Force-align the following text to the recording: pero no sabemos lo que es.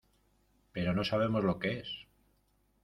pero 0.73 0.95
no 0.95 1.03
sabemos 1.03 1.43
lo 1.43 1.59
que 1.59 1.81
es. 1.81 2.07